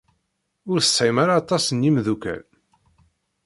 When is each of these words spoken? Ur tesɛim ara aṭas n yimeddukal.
Ur 0.71 0.77
tesɛim 0.81 1.17
ara 1.23 1.33
aṭas 1.41 1.65
n 1.71 1.83
yimeddukal. 1.85 2.41